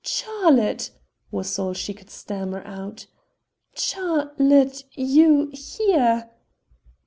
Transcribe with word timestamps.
"Charlotte!" 0.03 0.89
was 1.29 1.59
all 1.59 1.73
she 1.73 1.93
could 1.93 2.09
stammer 2.09 2.63
out, 2.65 3.05
"Char 3.75 4.31
lotte... 4.39 4.83
you... 4.95 5.51
here!" 5.53 6.31